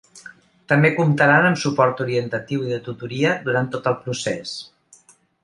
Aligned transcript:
També 0.71 0.89
comptaran 0.99 1.47
amb 1.49 1.59
suport 1.63 2.01
orientatiu 2.07 2.65
i 2.69 2.73
de 2.73 2.81
tutoria 2.89 3.35
durant 3.45 3.71
tot 3.77 3.93
el 3.93 3.99
procés. 4.07 4.57